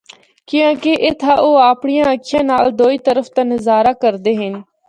کیانکہ 0.47 0.91
اِتھا 1.05 1.33
او 1.43 1.49
اپنڑیا 1.71 2.03
اکھیاں 2.13 2.43
نال 2.49 2.65
دوئی 2.79 2.97
طرفا 3.07 3.31
دا 3.35 3.43
نظارہ 3.53 3.93
کردے 4.01 4.33
ہن۔ 4.39 4.53